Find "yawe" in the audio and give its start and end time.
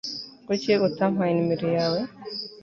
1.77-2.01